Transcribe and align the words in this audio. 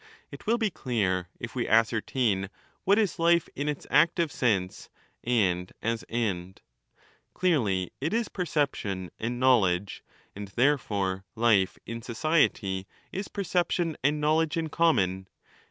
^ 0.01 0.03
It 0.31 0.47
will 0.47 0.57
be 0.57 0.71
clear 0.71 1.29
if 1.39 1.53
we 1.53 1.67
ascertain 1.67 2.49
what 2.85 2.97
is 2.97 3.19
life 3.19 3.47
in 3.55 3.69
its 3.69 3.85
active 3.91 4.31
sense 4.31 4.89
and 5.23 5.71
as 5.79 6.03
end. 6.09 6.63
25 7.33 7.33
Clearly, 7.35 7.91
it 8.01 8.11
is 8.11 8.27
perception 8.27 9.11
and 9.19 9.39
knowledge, 9.39 10.03
and 10.35 10.47
therefore 10.47 11.23
life 11.35 11.77
in 11.85 12.01
society 12.01 12.87
is 13.11 13.27
perception 13.27 13.95
and 14.03 14.19
knowledge 14.19 14.57
in 14.57 14.69
common. 14.69 15.27